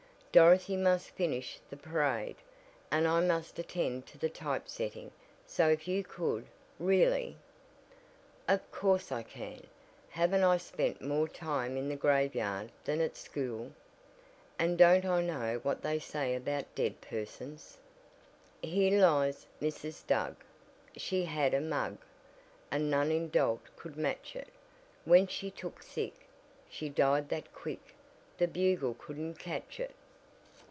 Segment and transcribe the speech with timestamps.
[0.33, 2.37] "Dorothy must finish the parade,
[2.89, 5.11] and I must attend to the typesetting,
[5.45, 6.45] so if you could,
[6.79, 7.35] really,"
[8.55, 9.67] "Of course I can.
[10.11, 13.73] Haven't I spent more time in the graveyard than at school?
[14.57, 17.77] And don't I know what they say about dead persons?
[18.63, 20.07] "'Here lies Mrs.
[20.07, 20.37] Doug,
[20.95, 21.97] She had a mug,
[22.71, 24.47] And none in Dalt could match it,
[25.03, 26.13] When she took sick,
[26.69, 27.93] She died that quick,
[28.37, 29.93] The Bugle couldn't catch it.'